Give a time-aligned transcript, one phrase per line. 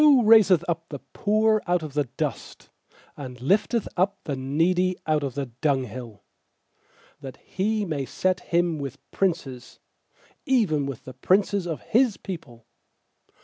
[0.23, 2.71] raiseth up the poor out of the dust,
[3.15, 6.23] And lifteth up the needy out of the dunghill;
[7.21, 9.79] 8That He may set him with princes,
[10.43, 12.65] Even with the princes of His people.